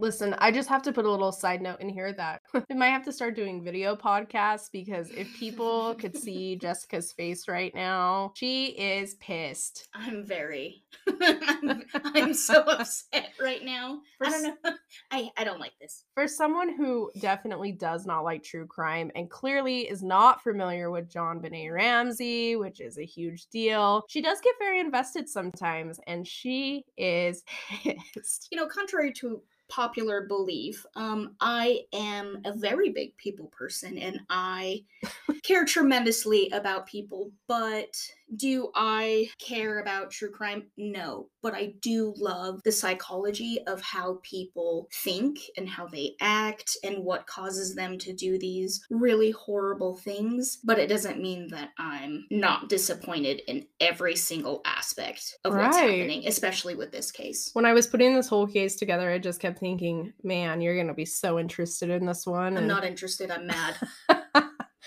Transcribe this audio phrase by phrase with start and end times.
[0.00, 2.90] Listen, I just have to put a little side note in here that we might
[2.90, 8.32] have to start doing video podcasts because if people could see Jessica's face right now,
[8.36, 9.88] she is pissed.
[9.94, 10.84] I'm very.
[11.20, 14.00] I'm, I'm so upset right now.
[14.18, 14.72] For I don't know.
[15.10, 16.04] I I don't like this.
[16.14, 21.12] For someone who definitely does not like true crime and clearly is not familiar with
[21.12, 26.84] JonBenét Ramsey, which is a huge deal, she does get very invested sometimes and she
[26.96, 27.42] is
[27.82, 28.48] pissed.
[28.52, 34.20] You know, contrary to popular belief, um, I am a very big people person and
[34.30, 34.84] I
[35.42, 37.96] care tremendously about people, but
[38.36, 40.64] do I care about true crime?
[40.76, 41.28] No.
[41.42, 47.04] But I do love the psychology of how people think and how they act and
[47.04, 50.58] what causes them to do these really horrible things.
[50.64, 56.24] But it doesn't mean that I'm not disappointed in every single aspect of what's happening,
[56.26, 57.50] especially with this case.
[57.52, 60.88] When I was putting this whole case together, I just kept thinking, man, you're going
[60.88, 62.52] to be so interested in this one.
[62.52, 63.30] I'm and- not interested.
[63.30, 63.76] I'm mad.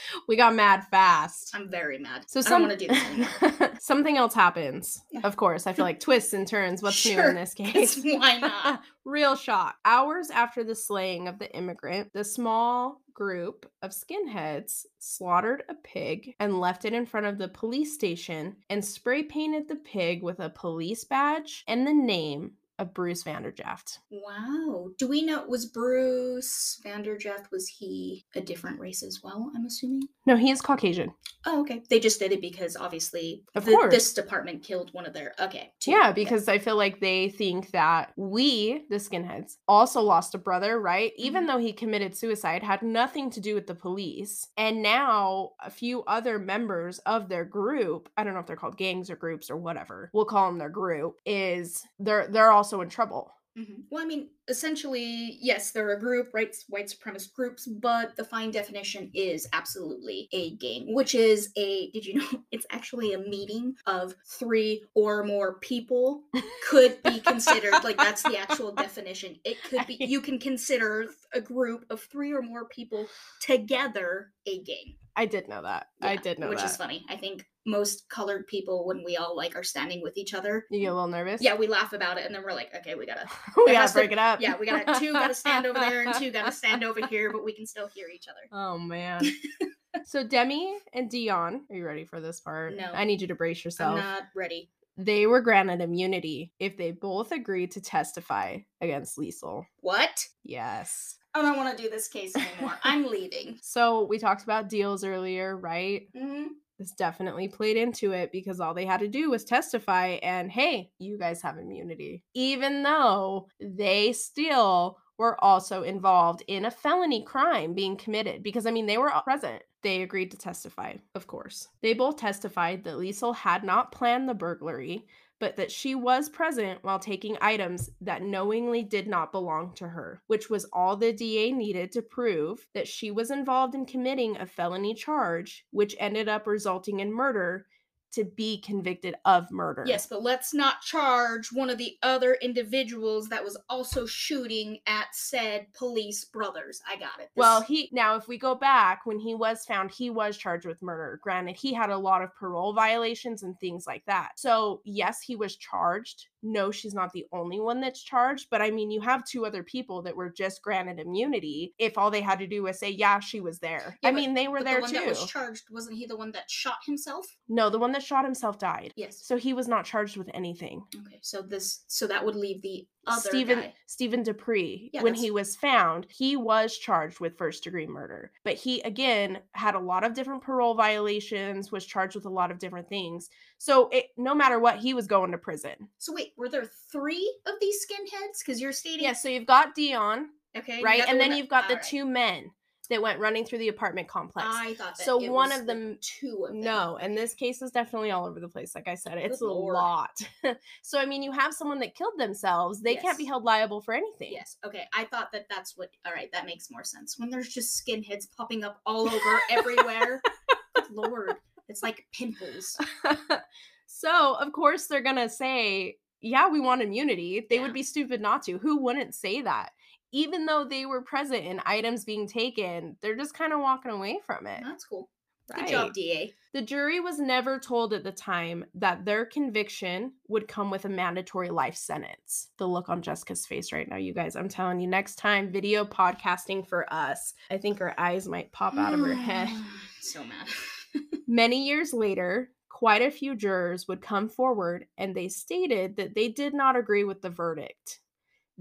[0.27, 1.51] we got mad fast.
[1.53, 2.25] I'm very mad.
[2.27, 3.71] So I some, don't want to do this anymore.
[3.79, 5.01] something else happens.
[5.23, 6.81] Of course, I feel like twists and turns.
[6.81, 7.99] What's new in this case?
[8.03, 8.81] why not?
[9.05, 9.75] Real shock.
[9.85, 16.33] Hours after the slaying of the immigrant, the small group of skinheads slaughtered a pig
[16.39, 20.39] and left it in front of the police station and spray painted the pig with
[20.39, 23.99] a police badge and the name of Bruce Vanderjaft.
[24.09, 24.89] Wow.
[24.97, 30.07] Do we know was Bruce VanderJagt was he a different race as well, I'm assuming?
[30.25, 31.13] No, he is Caucasian.
[31.45, 31.83] Oh, okay.
[31.89, 33.93] They just did it because obviously Of the- course.
[33.93, 35.73] this department killed one of their okay.
[35.79, 35.91] two.
[35.91, 40.79] Yeah, because I feel like they think that we, the skinheads, also lost a brother,
[40.79, 41.13] right?
[41.17, 41.47] Even Mhm.
[41.47, 44.47] though he committed suicide, had nothing to do with the police.
[44.57, 48.77] And now a few other members of their group, I don't know if they're called
[48.77, 52.87] gangs or groups or whatever, we'll call them their group, is they're they're also in
[52.87, 53.33] trouble.
[53.57, 53.83] Mhm.
[53.89, 56.55] Well, I mean, essentially, yes, they're a group, right?
[56.69, 62.05] White supremacist groups, but the fine definition is absolutely a gang, which is a, did
[62.05, 66.23] you know, it's actually a meeting of three or more people
[66.69, 69.37] could be considered, like, that's the actual definition.
[69.43, 73.07] It could be, you can consider a group of three or more people
[73.41, 74.95] together a gang.
[75.15, 75.87] I did know that.
[76.01, 77.05] I did know Which is funny.
[77.09, 80.79] I think most colored people, when we all, like, are standing with each other, You
[80.79, 81.41] get a little nervous?
[81.41, 83.25] yeah, we laugh about it and then we're like, okay, we gotta
[83.57, 84.39] we gotta has to- break it up.
[84.41, 87.05] Yeah, we got two got to stand over there and two got to stand over
[87.07, 88.39] here, but we can still hear each other.
[88.51, 89.21] Oh man.
[90.05, 92.75] so Demi and Dion, are you ready for this part?
[92.77, 92.91] No.
[92.93, 93.93] I need you to brace yourself.
[93.99, 94.69] I'm not ready.
[94.97, 99.65] they were granted immunity if they both agreed to testify against Lisl.
[99.79, 100.27] What?
[100.43, 101.17] Yes.
[101.33, 102.77] I don't want to do this case anymore.
[102.83, 103.57] I'm leaving.
[103.63, 106.07] So we talked about deals earlier, right?
[106.15, 106.47] Mhm.
[106.81, 110.89] This definitely played into it because all they had to do was testify, and hey,
[110.97, 112.23] you guys have immunity.
[112.33, 118.71] Even though they still were also involved in a felony crime being committed, because I
[118.71, 119.61] mean, they were all present.
[119.83, 121.67] They agreed to testify, of course.
[121.83, 125.05] They both testified that Lisl had not planned the burglary,
[125.41, 130.21] but that she was present while taking items that knowingly did not belong to her,
[130.27, 134.45] which was all the DA needed to prove that she was involved in committing a
[134.45, 137.65] felony charge, which ended up resulting in murder
[138.11, 139.83] to be convicted of murder.
[139.87, 145.07] Yes, but let's not charge one of the other individuals that was also shooting at
[145.13, 146.81] said police brothers.
[146.87, 147.29] I got it.
[147.35, 150.65] This- Well, he now if we go back when he was found, he was charged
[150.65, 151.19] with murder.
[151.23, 154.31] Granted, he had a lot of parole violations and things like that.
[154.37, 156.27] So, yes, he was charged.
[156.43, 159.63] No, she's not the only one that's charged, but I mean, you have two other
[159.63, 163.19] people that were just granted immunity if all they had to do was say, "Yeah,
[163.19, 164.99] she was there." Yeah, I but- mean, they were there the one too.
[164.99, 167.25] that was charged wasn't he the one that shot himself?
[167.47, 168.91] no, the one that shot himself died.
[168.95, 169.25] Yes.
[169.25, 170.83] So he was not charged with anything.
[170.95, 173.73] Okay, so this so that would leave the other Stephen guy.
[173.87, 178.31] Stephen Dupree, Yeah, when that's- he was found, he was charged with first degree murder.
[178.43, 182.51] But he again had a lot of different parole violations, was charged with a lot
[182.51, 183.29] of different things.
[183.61, 185.87] So it no matter what, he was going to prison.
[185.99, 188.39] So wait, were there three of these skinheads?
[188.39, 191.03] Because you're stating Yeah, so you've got Dion, okay, right?
[191.07, 191.85] And then you've got the alright.
[191.87, 192.49] two men
[192.89, 194.47] that went running through the apartment complex.
[194.49, 196.61] I thought that So one of the them- two of them.
[196.61, 198.73] No, and this case is definitely all over the place.
[198.73, 199.75] Like I said, it's Good a lord.
[199.75, 200.19] lot.
[200.81, 203.93] so I mean, you have someone that killed themselves; they can't be held liable for
[203.93, 204.31] anything.
[204.33, 204.57] Yes.
[204.65, 204.85] Okay.
[204.91, 205.89] I thought that that's what.
[206.03, 206.31] All right.
[206.31, 207.19] That makes more sense.
[207.19, 210.19] When there's just skinheads popping up all over everywhere.
[210.91, 211.35] Lord,
[211.71, 212.77] it's like pimples.
[213.87, 217.63] so of course they're gonna say, "Yeah, we want immunity." They Yeah.
[217.63, 218.57] would be stupid not to.
[218.59, 219.71] Who wouldn't say that?
[220.11, 224.19] Even though they were present in items being taken, they're just kind of walking away
[224.25, 224.61] from it.
[224.63, 225.09] That's cool.
[225.55, 226.33] Good job, DA.
[226.53, 230.89] The jury was never told at the time that their conviction would come with a
[230.89, 232.49] mandatory life sentence.
[232.57, 235.83] The look on Jessica's face right now, you guys, I'm telling you, next time video
[235.83, 239.49] podcasting for us, I think her eyes might pop out of her head.
[240.01, 240.47] so mad.
[241.27, 246.27] Many years later, quite a few jurors would come forward and they stated that they
[246.29, 247.99] did not agree with the verdict.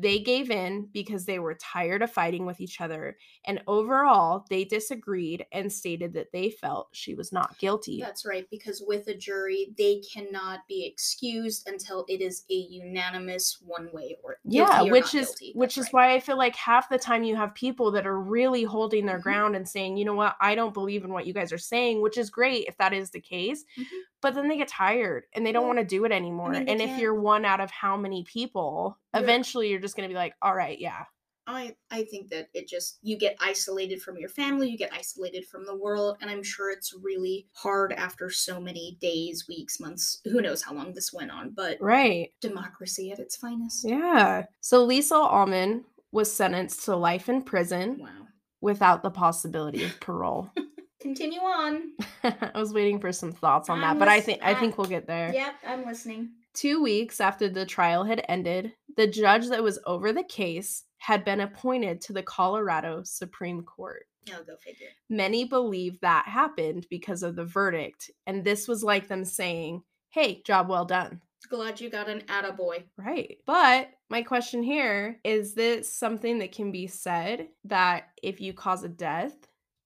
[0.00, 4.64] They gave in because they were tired of fighting with each other, and overall, they
[4.64, 8.00] disagreed and stated that they felt she was not guilty.
[8.00, 13.58] That's right, because with a jury, they cannot be excused until it is a unanimous
[13.67, 15.52] one way or yeah, or which not is guilty.
[15.55, 16.08] which That's is right.
[16.08, 19.19] why I feel like half the time you have people that are really holding their
[19.19, 19.23] Mhm.
[19.23, 22.00] ground and saying, you know what, I don't believe in what you guys are saying,
[22.00, 23.64] which is great if that is the case.
[23.76, 23.85] Mhm.
[24.23, 26.50] But then they get tired and they don't Well, want to do it anymore.
[26.50, 30.08] mean, and if can't- you're one out of how many people, eventually you're just going
[30.08, 31.04] to be like, all right, yeah.
[31.46, 35.46] I I think that it just you get isolated from your family, you get isolated
[35.46, 40.20] from the world, and I'm sure it's really hard after so many days, weeks, months,
[40.24, 42.30] who knows how long this went on, but Right.
[42.40, 43.84] democracy at its finest.
[43.88, 44.44] Yeah.
[44.60, 48.26] So Lisl Auman was sentenced to life in prison Wow.
[48.60, 50.50] without the possibility of parole.
[51.00, 51.92] Continue on.
[52.22, 54.76] I was waiting for some thoughts on that, I'm but I think I I- think
[54.76, 55.32] we'll get there.
[55.32, 56.32] Yep, I'm listening.
[56.52, 61.25] Two weeks after the trial had ended, the judge that was over the case had
[61.25, 64.06] been appointed to the Colorado Supreme Court.
[64.31, 64.88] Oh, go figure.
[65.08, 70.42] Many believe that happened because of the verdict, and this was like them saying, Hey,
[70.44, 71.20] job well done.
[71.48, 72.84] Glad you got an attaboy.
[72.96, 73.38] Right.
[73.46, 78.84] But my question here is this something that can be said that if you cause
[78.84, 79.34] a death,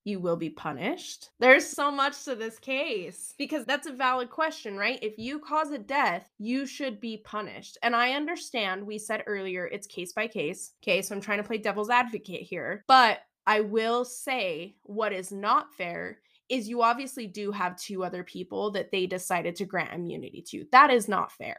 [0.05, 1.31] you will be punished?
[1.39, 4.99] There's so much to this case because that's a valid question, right?
[5.01, 7.77] If you cause a death, you should be punished.
[7.83, 10.73] And I understand we said earlier it's case by case.
[10.83, 12.85] Okay, so I'm trying to play devil's advocate here.
[12.87, 18.23] But I will say what is not fair is you obviously do have two other
[18.23, 20.65] people that they decided to grant immunity to.
[20.71, 21.57] That is not fair.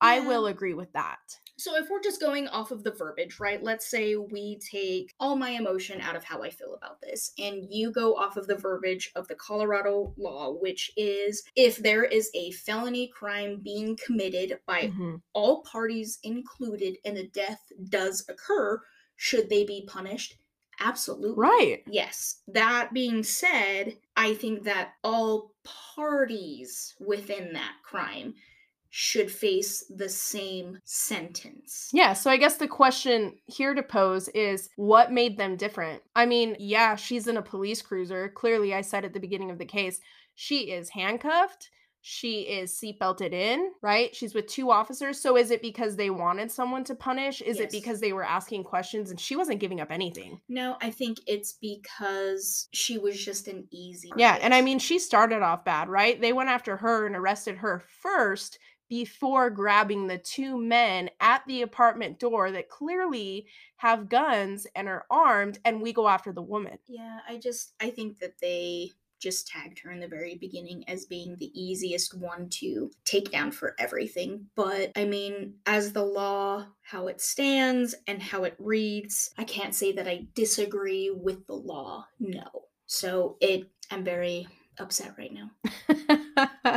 [0.00, 1.18] I will agree with that.
[1.58, 3.62] So if we're just going off of the verbiage, right?
[3.62, 7.66] Let's say we take all my emotion out of how I feel about this, and
[7.70, 12.30] you go off of the verbiage of the Colorado law, which is if there is
[12.34, 15.22] a felony crime being committed by Mhm.
[15.32, 18.82] all parties included and a death does occur,
[19.16, 20.36] should they be punished?
[20.78, 21.38] Absolutely.
[21.38, 21.82] Right.
[21.86, 22.42] Yes.
[22.48, 28.34] That being said, I think that all parties within that crime
[28.98, 31.90] should face the same sentence.
[31.92, 36.02] Yeah, so I guess the question here to pose is what made them different?
[36.14, 38.30] I mean, yeah, she's in a police cruiser.
[38.30, 40.00] Clearly, I said at the beginning of the case,
[40.34, 41.68] she is handcuffed.
[42.00, 44.14] She is seatbelted in, right?
[44.16, 45.20] She's with two officers.
[45.20, 47.42] So is it because they wanted someone to punish?
[47.42, 47.66] Is Yes.
[47.66, 50.40] it because they were asking questions and she wasn't giving up anything?
[50.48, 54.10] No, I think it's because she was just an easy.
[54.16, 56.18] Yeah, and I mean, she started off bad, right?
[56.18, 58.58] They went after her and arrested her first
[58.88, 63.46] before grabbing the two men at the apartment door that clearly
[63.76, 66.78] have guns and are armed, and we go after the woman.
[66.86, 71.06] Yeah, I just I think that they just tagged her in the very beginning as
[71.06, 74.46] being the easiest one to take down for everything.
[74.54, 79.74] But I mean, as the law, how it stands and how it reads, I can't
[79.74, 82.06] say that I disagree with the law.
[82.20, 82.46] No.
[82.86, 84.46] So it I'm very
[84.78, 85.50] upset right now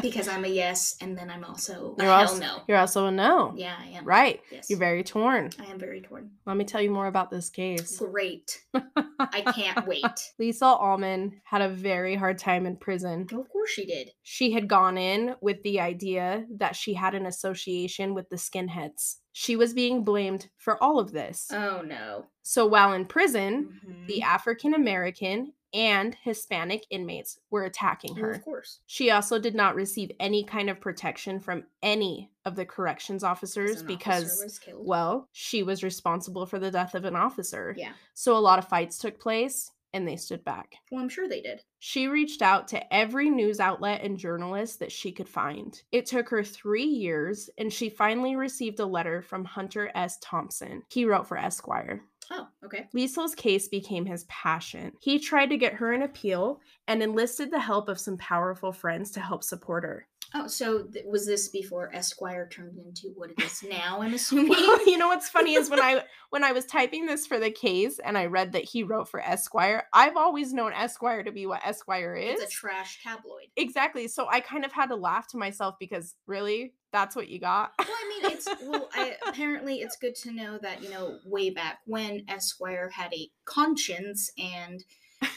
[0.01, 2.61] because I'm a yes and then I'm also a You're hell also, no.
[2.67, 3.53] You're also a no.
[3.55, 4.05] Yeah, I am.
[4.05, 4.41] Right.
[4.51, 4.69] Yes.
[4.69, 5.49] You're very torn.
[5.59, 6.31] I am very torn.
[6.45, 7.97] Let me tell you more about this case.
[7.99, 8.61] Great.
[9.19, 10.03] I can't wait.
[10.39, 13.27] Lisl Auman had a very hard time in prison.
[13.31, 14.11] Of course she did.
[14.23, 19.15] She had gone in with the idea that she had an association with the skinheads.
[19.31, 21.47] She was being blamed for all of this.
[21.51, 22.25] Oh no.
[22.43, 24.07] So while in prison, Mhm.
[24.07, 28.31] the African American and Hispanic inmates were attacking oh, her.
[28.31, 28.79] of course.
[28.87, 33.83] She also did not receive any kind of protection from any of the corrections officers
[33.83, 37.75] because, officer well, she was responsible for the death of an officer.
[37.77, 37.91] yeah.
[38.13, 40.75] So a lot of fights took place and they stood back.
[40.91, 41.63] Well, I'm sure they did.
[41.79, 45.81] She reached out to every news outlet and journalist that she could find.
[45.91, 50.17] It took her three years, and she finally received a letter from Hunter S.
[50.21, 50.83] Thompson.
[50.89, 52.03] He wrote for Esquire.
[52.31, 52.87] Oh, okay.
[52.93, 54.91] Lisl's case became his passion.
[54.99, 59.11] He tried to get her an appeal and enlisted the help of some powerful friends
[59.11, 60.07] to help support her.
[60.35, 64.01] Oh, so th- was this before Esquire turned into what it is now?
[64.03, 64.49] I'm assuming.
[64.49, 67.49] Well, you know what's funny is when I when I was typing this for the
[67.49, 71.47] case and I read that he wrote for Esquire, I've always known Esquire to be
[71.47, 72.39] what Esquire is.
[72.39, 73.47] it's a trash tabloid.
[73.57, 74.07] Exactly.
[74.07, 77.73] So I kind of had to laugh to myself because really, that's what you got.
[77.79, 78.89] Well, I mean, it's well.
[78.93, 83.29] I, apparently, it's good to know that you know way back when Esquire had a
[83.45, 84.83] conscience and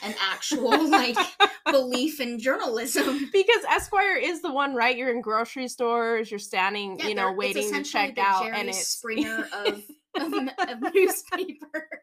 [0.02, 1.16] an actual like
[1.70, 3.28] belief in journalism.
[3.32, 4.96] because Esquire is the one, right?
[4.96, 8.68] You're in grocery stores, you're standing, Yeah, you know, waiting to check out, Jerry and
[8.68, 9.82] it's Springer of,
[10.16, 11.58] of, of newspapers.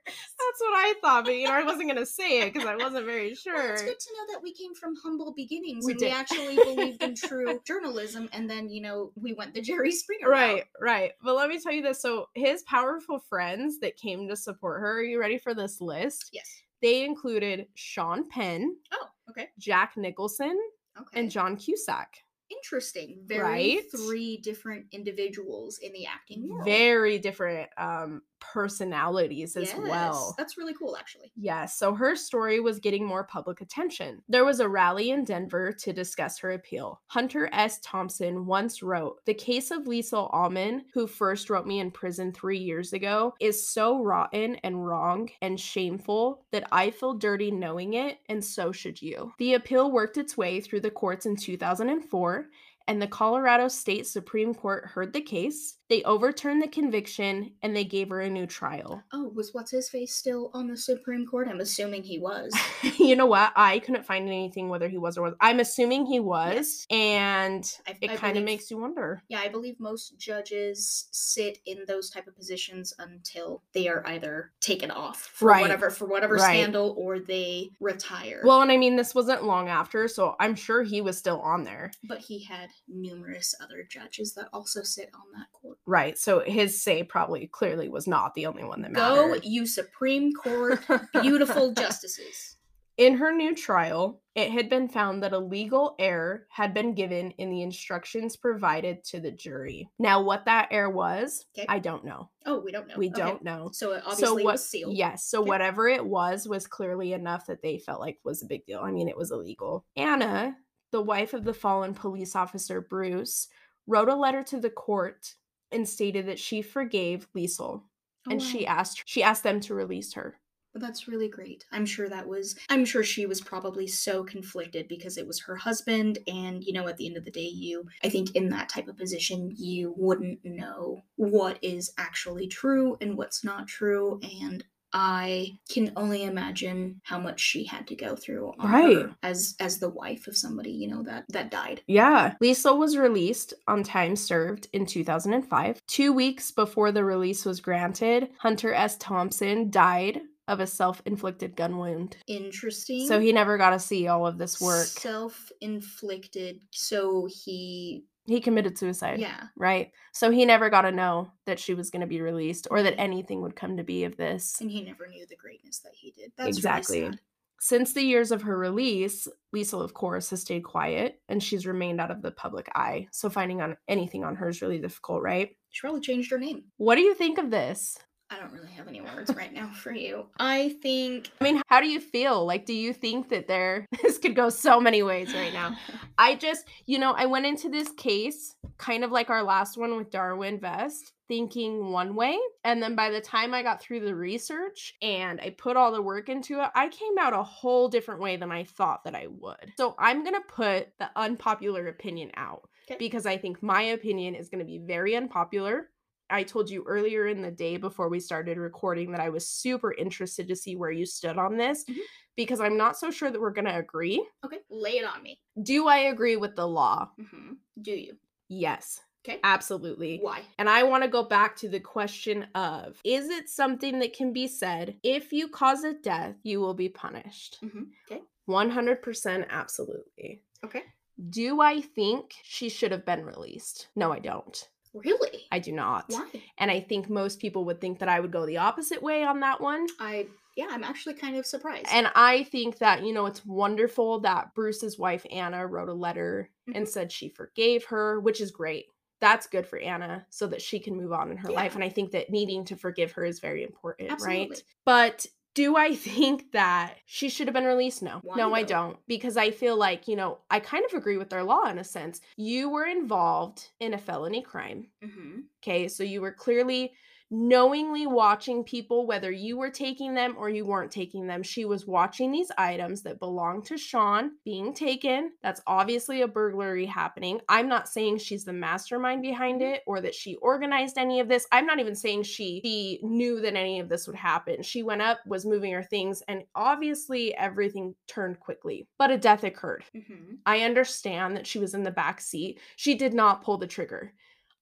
[0.07, 3.05] That's what I thought, but you know, I wasn't gonna say it because I wasn't
[3.05, 3.73] very Well, sure.
[3.73, 6.05] it's good to know that we came from humble beginnings We and did.
[6.07, 10.29] we actually believed in true journalism, and then you know we went the Jerry Springer
[10.29, 10.63] Right, route.
[10.81, 11.11] right.
[11.23, 12.01] But let me tell you this.
[12.01, 16.29] So his powerful friends that came to support her, are you ready for this list?
[16.33, 16.49] Yes.
[16.81, 19.49] They included Sean Penn, Oh, okay.
[19.59, 20.57] Jack Nicholson,
[20.97, 21.19] Okay.
[21.19, 22.07] and John Cusack.
[22.51, 23.19] Interesting.
[23.25, 23.91] Very Right?
[23.91, 26.65] three different individuals in the acting world.
[26.65, 29.87] Very different um personalities as well.
[29.87, 31.31] Yes, That's really cool, actually.
[31.35, 34.21] Yes, so her story was getting more public attention.
[34.27, 37.01] There was a rally in Denver to discuss her appeal.
[37.07, 37.79] Hunter S.
[37.83, 42.59] Thompson once wrote The case of Lisl Auman, who first wrote me in prison three
[42.59, 48.19] years ago, is so rotten and wrong and shameful that I feel dirty knowing it,
[48.27, 49.33] and so should you.
[49.37, 52.47] The appeal worked its way through the courts in 2004
[52.89, 55.75] and the Colorado State Supreme Court heard the case.
[55.89, 59.03] They overturned the conviction and they gave her a new trial.
[59.13, 61.47] Oh, was what's his face still on the Supreme Court?
[61.47, 62.51] I'm assuming he was.
[62.99, 63.51] you know what?
[63.55, 65.33] I couldn't find anything whether he was or was.
[65.39, 66.85] I'm assuming he was, Yes.
[66.89, 69.21] and I- it kind of makes you wonder.
[69.29, 74.51] Yeah, I believe most judges sit in those type of positions until they are either
[74.61, 75.61] taken off for Right.
[75.61, 76.59] whatever for whatever Right.
[76.59, 78.41] scandal or they retire.
[78.43, 81.63] Well, and I mean, this wasn't long after, so I'm sure he was still on
[81.63, 81.91] there.
[82.07, 85.77] but he had numerous other judges that also sit on that court.
[85.85, 86.17] Right.
[86.17, 89.45] So his say probably clearly was not the only one that Go, mattered.
[89.45, 90.79] you Supreme Court
[91.21, 92.55] beautiful justices.
[92.97, 97.31] In her new trial, it had been found that a legal error had been given
[97.37, 99.89] in the instructions provided to the jury.
[99.99, 101.65] Now, what that error was, Okay.
[101.69, 102.29] I don't know.
[102.45, 102.95] Oh, we don't know.
[102.97, 103.17] We Okay.
[103.21, 103.69] don't know.
[103.71, 104.97] So it obviously what, was sealed.
[104.97, 105.23] Yes.
[105.25, 105.47] So Okay.
[105.47, 108.81] whatever it was was clearly enough that they felt like was a big deal.
[108.83, 109.85] I mean, it was illegal.
[109.95, 110.57] Anna,
[110.91, 113.47] the wife of the fallen police officer Bruce,
[113.87, 115.35] wrote a letter to the court
[115.71, 117.83] and stated that she forgave Lisl
[118.27, 120.35] Oh, and she asked she asked them to release her.
[120.73, 121.65] But that's really great.
[121.71, 125.55] I'm sure that was I'm sure she was probably so conflicted because it was her
[125.55, 128.69] husband and you know at the end of the day you I think in that
[128.69, 134.63] type of position you wouldn't know what is actually true and what's not true and
[134.93, 138.95] I can only imagine how much she had to go through on Right.
[138.97, 141.81] her as as the wife of somebody, you know, that that died.
[141.87, 142.35] Yeah.
[142.41, 145.81] Lisl was released on time served in 2005.
[145.87, 148.97] Two weeks before the release was granted, Hunter S.
[148.97, 152.17] Thompson died of a self inflicted gun wound.
[152.25, 153.07] Interesting.
[153.07, 154.87] So he never got to see all of this work.
[154.87, 159.19] self-inflicted so he He committed suicide.
[159.19, 159.91] yeah Right.
[160.13, 162.99] So he never got to know that she was going to be released or that
[162.99, 164.61] anything would come to be of this.
[164.61, 166.31] and he never knew the greatness that he did.
[166.37, 167.01] That's Exactly.
[167.01, 167.19] Really.
[167.61, 171.99] Since the years of her release, Lisl, of course, has stayed quiet and she's remained
[171.99, 173.07] out of the public eye.
[173.11, 175.49] So finding on anything on her is really difficult, right?
[175.71, 176.63] She probably changed her name.
[176.77, 177.97] What do you think of this?
[178.31, 180.27] I don't really have any words right now for you.
[180.39, 182.45] I think I mean, how do you feel?
[182.45, 185.75] Like, do you think that there, this could go so many ways right now?
[186.17, 189.97] I just, you know, I went into this case kind of like our last one
[189.97, 192.37] with Darwin Vest, thinking one way.
[192.63, 196.01] And then by the time I got through the research and I put all the
[196.01, 199.27] work into it, I came out a whole different way than I thought that I
[199.27, 199.73] would.
[199.77, 202.97] So I'm going to put the unpopular opinion out Okay.
[202.97, 205.89] because I think my opinion is going to be very unpopular.
[206.29, 209.93] I told you earlier in the day before we started recording that I was super
[209.93, 211.97] interested to see where you stood on this Mhm.
[212.35, 214.25] because I'm not so sure that we're going to agree.
[214.45, 215.39] okay, lay it on me.
[215.61, 217.09] Do I agree with the law?
[217.17, 218.17] hmm Do you?
[218.47, 219.39] Yes, Okay.
[219.43, 220.19] absolutely.
[220.19, 220.43] Why?
[220.57, 224.31] And I want to go back to the question of is it something that can
[224.33, 227.57] be said if you cause a death, you will be punished?
[227.61, 228.21] hmm Okay.
[228.47, 230.41] 100% absolutely.
[230.63, 230.83] Okay.
[231.29, 233.89] Do I think she should have been released?
[233.95, 234.69] No, I don't.
[235.03, 235.47] Really?
[235.51, 236.05] I do not.
[236.07, 236.27] Why?
[236.57, 239.39] And I think most people would think that I would go the opposite way on
[239.41, 239.87] that one.
[239.99, 241.87] I yeah, I'm actually kind of surprised.
[241.89, 246.49] And I think that, you know, it's wonderful that Bruce's wife, Anna, wrote a letter
[246.67, 246.89] and Mhm.
[246.89, 248.87] said she forgave her, which is great.
[249.21, 251.75] That's good for Anna so that she can move on in her life.
[251.75, 254.63] And I think that needing to forgive her is very important, right?
[254.85, 255.25] But
[255.59, 258.01] do I think that she should have been released?
[258.01, 258.19] No.
[258.23, 258.97] Why, no, I don't.
[259.07, 261.83] Because I feel like, you know, I kind of agree with their law in a
[261.83, 262.21] sense.
[262.37, 264.87] You were involved in a felony crime.
[265.03, 265.89] hmm Okay.
[265.89, 266.93] So you were clearly
[267.31, 271.43] knowingly watching people, whether you were taking them or you weren't taking them.
[271.43, 275.31] She was watching these items that belonged to Sean being taken.
[275.43, 277.39] That's obviously a burglary happening.
[277.47, 279.73] I'm not saying she's the mastermind behind Mhm.
[279.75, 281.47] it or that she organized any of this.
[281.51, 284.63] I'm not even saying she, she knew that any of this would happen.
[284.63, 288.87] She went up, was moving her things, and obviously everything turned quickly.
[288.97, 289.85] But a death occurred.
[289.93, 292.59] hmm I understand that she was in the back seat.
[292.75, 294.13] She did not pull the trigger.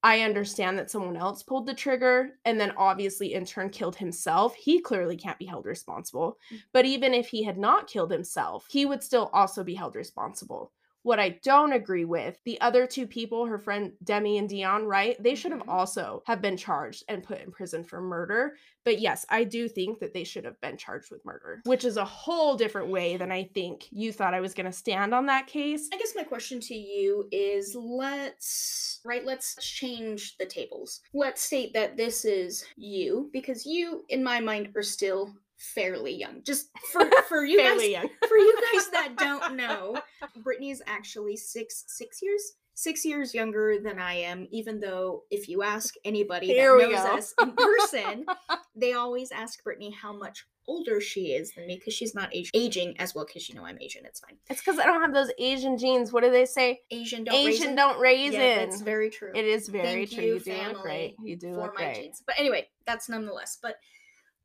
[0.04, 4.54] I understand that someone else pulled the trigger and then obviously in turn killed himself.
[4.56, 6.38] He clearly can't be held responsible.
[6.54, 6.62] Mm.
[6.72, 10.72] But even if he had not killed himself, he would still also be held responsible.
[11.08, 15.16] What I don't agree with, the other two people, her friend Demi and Dion, right?
[15.24, 15.70] They should have Mhm.
[15.70, 18.58] also have been charged and put in prison for murder.
[18.84, 21.96] But yes, I do think that they should have been charged with murder, which is
[21.96, 25.28] a whole different way than I think you thought I was going to stand on
[25.28, 25.88] that case.
[25.94, 31.00] I guess my question to you is let's right let's change the tables.
[31.14, 36.44] Let's state that this is you because you in my mind are still fairly young.
[36.44, 38.10] Just for for you guys young.
[38.28, 39.98] for you guys that don't know,
[40.38, 44.48] Brittany is actually six six years six years younger than I am.
[44.52, 47.18] Even though if you ask anybody Here that knows go.
[47.18, 48.26] us in person,
[48.76, 52.52] they always ask Brittany how much older she is than me because she's not age-
[52.54, 53.26] aging as well.
[53.26, 54.38] Because you know I'm Asian, it's fine.
[54.50, 56.12] It's because I don't have those Asian genes.
[56.14, 56.82] What do they say?
[56.92, 57.76] Asian don't Asian raisin.
[57.76, 58.40] don't raisin.
[58.42, 59.32] Yeah, that's very true.
[59.34, 60.24] it is very Thank true.
[60.24, 61.16] you, You, do look great.
[61.24, 61.96] You do for look my great.
[61.96, 62.22] genes.
[62.28, 63.58] But anyway, that's nonetheless.
[63.60, 63.78] But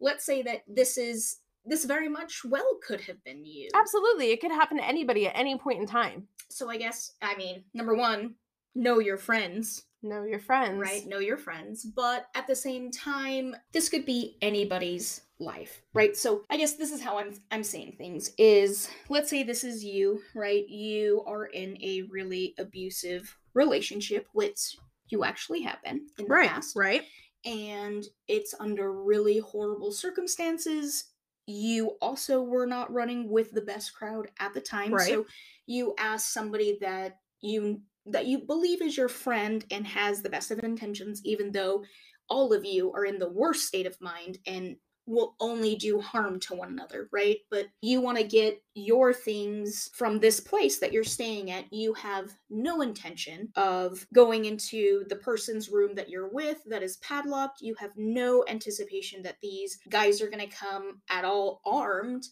[0.03, 3.69] let's say that this is this very much well could have been you.
[3.75, 4.33] Absolutely.
[4.33, 6.27] It could happen to anybody at any point in time.
[6.51, 8.35] So I guess I mean number one,
[8.75, 9.85] know your friends.
[10.05, 10.81] Know your friends.
[10.81, 16.17] right know your friends but at the same time this could be anybody's life right
[16.17, 19.85] so i guess this is how i'm i'm seeing things is let's say this is
[19.85, 26.25] you right you are in a really abusive relationship which you actually have been in
[26.25, 26.49] the Right.
[26.49, 27.03] past Right.
[27.45, 31.05] And it's under really horrible circumstances
[31.47, 35.09] you also were not running with the best crowd at the time Right.
[35.09, 35.27] so
[35.67, 40.51] you ask somebody that you that you believe is your friend and has the best
[40.51, 41.85] of intentions even though
[42.29, 46.39] all of you are in the worst state of mind and will only do harm
[46.41, 47.39] to one another right?
[47.51, 51.73] But you want to get your things from this place that you're staying at.
[51.73, 56.97] You have no intention of going into the person's room that you're with that is
[56.99, 57.61] padlocked.
[57.61, 62.25] You have no anticipation that these guys are going to come at all armed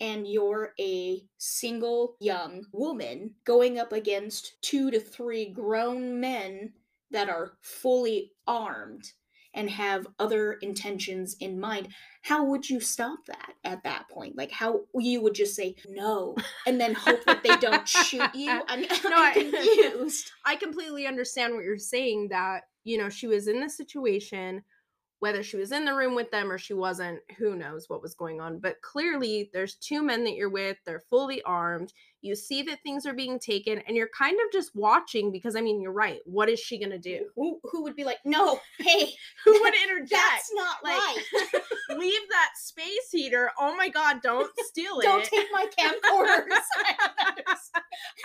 [0.00, 6.72] and you're a single young woman going up against two to three grown men
[7.10, 9.10] that are fully armed
[9.56, 11.88] and have other intentions in mind
[12.22, 14.36] how would you stop that at that point?
[14.36, 16.34] Like how you would just say no
[16.66, 20.32] and then hope that they don't shoot you i mean No, i'm I- confused.
[20.44, 24.62] I completely understand what you're saying that, you know, she was in this situation,
[25.20, 28.14] whether she was in the room with them or she wasn't, who knows what was
[28.14, 28.58] going on.
[28.58, 31.92] But clearly, there's two men that you're with, they're fully armed.
[32.20, 35.60] You see that things are being taken, and you're kind of just watching because, I
[35.60, 36.18] mean, you're right.
[36.24, 37.26] What is she going to do?
[37.34, 39.12] who, who would be like no hey
[39.44, 40.10] Who would interject?
[40.10, 41.18] that's not Like, right
[41.98, 43.50] Leave that space heater.
[43.58, 45.04] Oh my God, don't steal it.
[45.04, 47.54] don't take my camcorders I.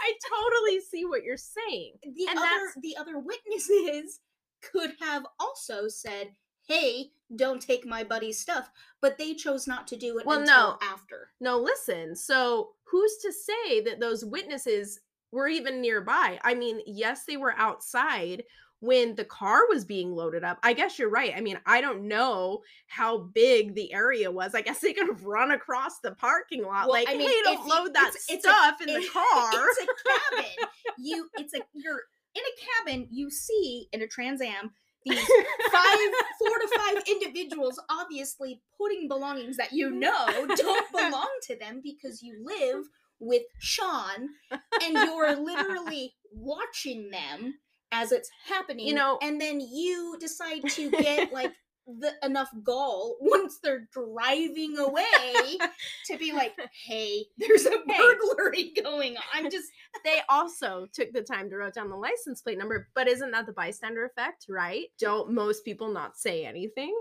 [0.04, 1.94] I totally see what you're saying.
[2.04, 4.20] the And other that's- the other witnesses
[4.62, 6.30] could have also said,
[6.68, 8.70] "Hey, don't take my buddy's stuff,"
[9.02, 10.78] but they chose not to do it Well, until no.
[10.82, 11.32] after.
[11.40, 12.16] No, listen.
[12.16, 15.00] So, who's to say that those witnesses
[15.32, 16.40] were even nearby?
[16.44, 18.44] I mean, yes, they were outside
[18.84, 20.58] when the car was being loaded up.
[20.64, 21.34] I guess you're right.
[21.38, 24.56] I mean, I don't know how big the area was.
[24.56, 27.42] I guess they could have run across the parking lot Well, like, I mean, "Hey,
[27.44, 30.68] don't you- load that it's- it's a- stuff in the car." it's a cabin.
[30.98, 32.02] You, it's a you're
[32.34, 33.08] in a cabin.
[33.12, 34.74] You see in a Trans Am
[35.06, 35.20] these
[35.72, 36.10] five,
[36.40, 42.22] four to five individuals obviously putting belongings that you know don't belong to them because
[42.22, 42.86] you live
[43.20, 47.56] with Sean and you're literally watching them
[47.92, 48.88] as it's happening.
[48.88, 51.52] You know- and then you decide to get like
[52.00, 55.58] the enough gall once they're driving away
[56.08, 56.54] to be like,
[56.86, 59.24] hey, there's a burglary going on.
[59.34, 59.68] I'm just
[60.04, 63.46] they also took the time to write down the license plate number, but isn't that
[63.46, 64.86] the bystander effect, right?
[65.00, 66.96] Don't most people not say anything?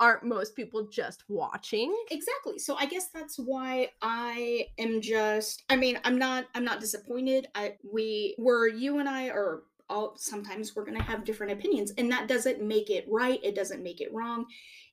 [0.00, 1.94] Aren't most people just watching?
[2.10, 2.58] exactly.
[2.58, 7.46] So I guess that's why I am just I mean, I'm not I'm not disappointed.
[7.54, 12.10] I we were you and I are all sometimes we're gonna have different opinions, and
[12.12, 14.46] that doesn't make it right, it doesn't make it wrong.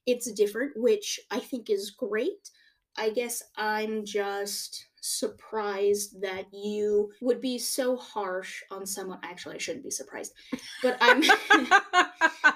[0.06, 2.50] It's different, which I think is great.
[2.98, 9.20] I guess I'm just surprised that you would be so harsh on someone.
[9.24, 10.34] Actually, I shouldn't be surprised,
[10.82, 11.22] but I'm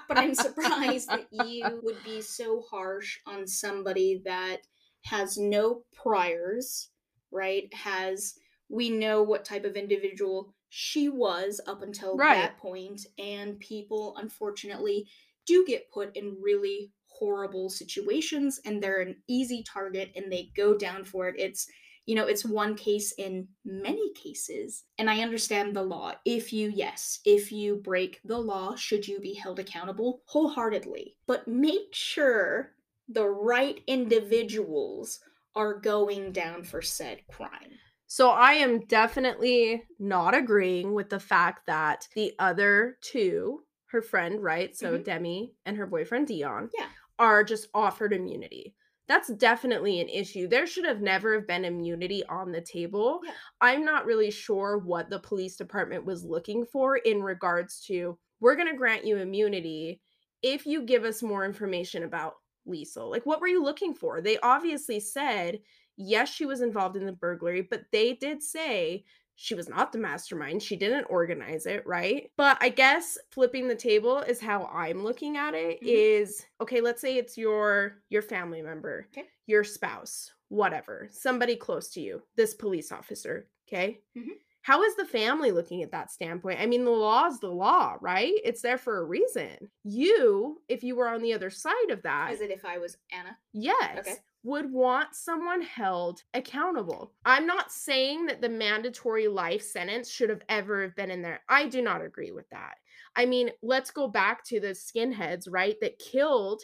[0.07, 4.61] but I'm surprised that you would be so harsh on somebody that
[5.05, 6.89] has no priors,
[7.31, 7.71] right?
[7.73, 8.35] Has
[8.69, 12.35] we know what type of individual she was up until Right.
[12.35, 15.07] that point, and people unfortunately
[15.45, 20.77] do get put in really horrible situations and they're an easy target and they go
[20.77, 21.35] down for it.
[21.39, 21.65] It's
[22.05, 24.83] you know, it's one case in many cases.
[24.99, 26.13] And I understand the law.
[26.23, 31.15] If you, yes, if you break the law, should you be held accountable wholeheartedly?
[31.25, 32.75] But make sure
[33.09, 35.19] the right individuals
[35.55, 37.79] are going down for said crime.
[38.07, 44.41] So I am definitely not agreeing with the fact that the other two, her friend,
[44.41, 44.75] right?
[44.75, 45.03] So Mhm.
[45.03, 46.89] Demi and her boyfriend Dion, Yeah.
[47.17, 48.75] are just offered immunity.
[49.07, 50.47] That's definitely an issue.
[50.47, 53.21] There should have never have been immunity on the table.
[53.23, 53.33] Yeah.
[53.61, 58.55] I'm not really sure what the police department was looking for in regards to we're
[58.55, 60.01] going to grant you immunity
[60.41, 62.35] if you give us more information about
[62.67, 63.09] Lisl.
[63.09, 64.21] Like what were you looking for?
[64.21, 65.61] They obviously said
[65.97, 69.05] yes, she was involved in the burglary, but they did say
[69.35, 70.63] she was not the mastermind.
[70.63, 72.31] She didn't organize it, right?
[72.37, 75.81] But I guess flipping the table is how I'm looking at it.
[75.81, 75.85] Mhm.
[75.85, 79.29] Is okay, let's say it's your your family member, Okay.
[79.45, 84.01] your spouse, whatever, somebody close to you, this police officer, okay?
[84.15, 84.44] Mhm.
[84.65, 86.59] How is the family looking at that standpoint?
[86.59, 88.33] I mean, the law is the law, right?
[88.43, 89.69] It's there for a reason.
[89.83, 92.97] You, if you were on the other side of that, is it if I was
[93.13, 93.37] Anna.
[93.53, 94.15] yes Okay.
[94.43, 100.41] would want someone held accountable i'm not saying that the mandatory life sentence should have
[100.49, 102.75] ever have been in there i do not agree with that
[103.15, 106.63] i mean let's go back to the skinheads right that killed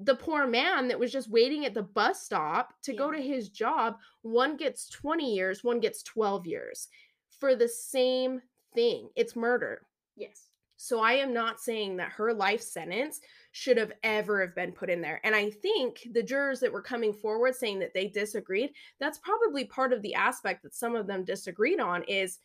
[0.00, 3.48] the poor man that was just waiting at the bus stop to go to his
[3.48, 6.88] job one gets 20 years one gets 12 years
[7.38, 8.40] for the same
[8.74, 10.48] thing it's murder Yes.
[10.76, 13.20] so I am not saying that her life sentence
[13.52, 15.20] should have ever have been put in there.
[15.24, 19.64] And I think the jurors that were coming forward saying that they disagreed, that's probably
[19.64, 22.38] part of the aspect that some of them disagreed on is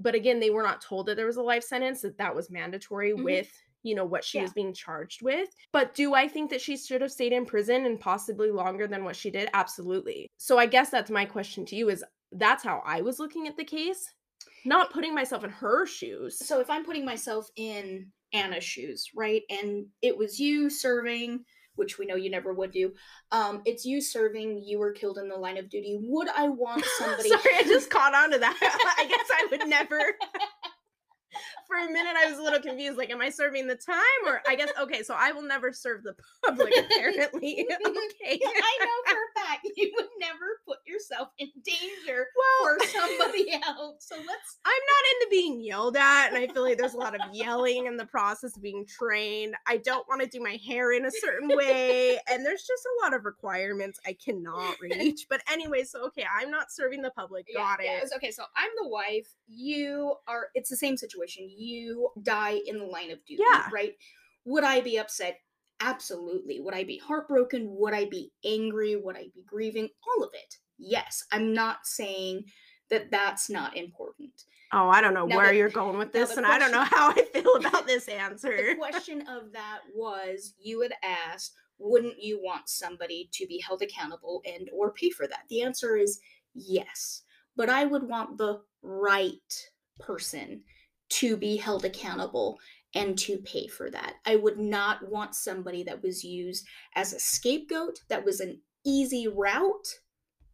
[0.00, 2.50] but again, they were not told that there was a life sentence that that was
[2.50, 3.22] mandatory Mhm.
[3.24, 3.52] with
[3.84, 4.42] you know what she Yeah.
[4.42, 5.48] was being charged with.
[5.70, 9.04] But do I think that she should have stayed in prison and possibly longer than
[9.04, 9.48] what she did?
[9.54, 10.28] Absolutely.
[10.38, 13.56] So I guess that's my question to you is that's how I was looking at
[13.56, 14.12] the case,
[14.66, 16.38] not putting myself in her shoes.
[16.46, 19.42] So if I'm putting myself in Anna's shoes, right?
[19.48, 21.44] And it was you serving,
[21.76, 22.92] which we know you never would do.
[23.30, 25.98] Um, it's you serving, you were killed in the line of duty.
[26.00, 28.58] Would I want somebody Sorry, I just caught on to that.
[28.98, 29.98] I guess I would never.
[31.66, 32.96] For a minute, I was a little confused.
[32.96, 35.02] Like, am I serving the time, or I guess okay?
[35.02, 36.14] So I will never serve the
[36.46, 36.72] public.
[36.78, 38.40] Apparently, okay.
[38.44, 43.52] I know for a fact you would never put yourself in danger Well, for somebody
[43.52, 44.06] else.
[44.06, 47.14] So let's I'm not into being yelled at, and I feel like there's a lot
[47.14, 49.54] of yelling in the process of being trained.
[49.66, 53.04] I don't want to do my hair in a certain way, and there's just a
[53.04, 55.26] lot of requirements I cannot reach.
[55.28, 57.46] But anyway, so okay, I'm not serving the public.
[57.54, 57.96] Got yeah, it.
[57.96, 59.28] it's- Okay, so I'm the wife.
[59.48, 60.48] You are.
[60.54, 61.45] It's the same situation.
[61.48, 63.42] You die in the line of duty.
[63.50, 63.68] Yeah.
[63.72, 63.94] Right.
[64.44, 65.38] Would I be upset?
[65.80, 66.60] Absolutely.
[66.60, 67.66] Would I be heartbroken?
[67.78, 68.96] Would I be angry?
[68.96, 69.88] Would I be grieving?
[70.08, 70.56] All of it.
[70.78, 71.24] Yes.
[71.32, 72.44] I'm not saying
[72.90, 74.30] that that's not important.
[74.72, 76.82] Oh, I don't know Now where the- you're going with this, and I don't know
[76.82, 78.56] how I feel about this answer.
[78.56, 83.82] The question of that was you had asked, wouldn't you want somebody to be held
[83.82, 85.44] accountable and or pay for that?
[85.50, 86.20] The answer is
[86.54, 87.22] yes.
[87.54, 89.68] But I would want the right
[90.00, 90.62] person
[91.08, 92.58] to be held accountable
[92.94, 94.14] and to pay for that.
[94.24, 99.28] I would not want somebody that was used as a scapegoat, that was an easy
[99.28, 99.86] route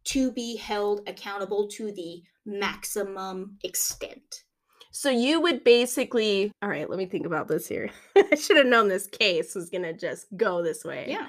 [0.05, 4.43] to be held accountable to the maximum extent.
[4.91, 7.89] So you would basically, all right, let me think about this here.
[8.15, 11.05] I should have known this case was going to just go this way.
[11.07, 11.27] Yeah.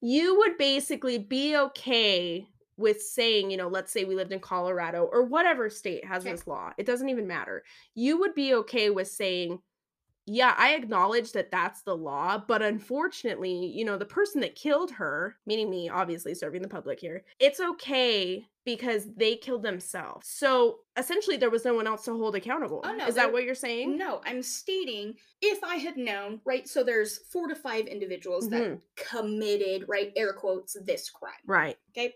[0.00, 2.46] You would basically be okay
[2.76, 6.32] with saying, you know, let's say we lived in Colorado or whatever state has Okay.
[6.32, 6.72] this law.
[6.78, 7.64] It doesn't even matter.
[7.94, 9.60] You would be okay with saying,
[10.26, 14.90] yeah, I acknowledge that that's the law, but unfortunately, you know, the person that killed
[14.92, 20.26] her, meaning me, obviously serving the public here, it's okay because they killed themselves.
[20.26, 22.80] So essentially, there was no one else to hold accountable.
[22.84, 23.98] Oh, no, Is that what you're saying?
[23.98, 26.66] No, I'm stating if I had known, right?
[26.66, 28.80] So there's four to five individuals that Mhm.
[28.96, 31.34] committed, right, air quotes, this crime.
[31.46, 31.76] Right.
[31.90, 32.14] Okay.